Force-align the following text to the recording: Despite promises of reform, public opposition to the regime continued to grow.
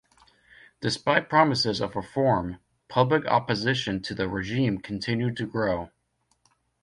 Despite 0.79 1.29
promises 1.29 1.79
of 1.79 1.95
reform, 1.95 2.57
public 2.87 3.23
opposition 3.27 4.01
to 4.01 4.15
the 4.15 4.27
regime 4.27 4.79
continued 4.79 5.37
to 5.37 5.45
grow. 5.45 5.91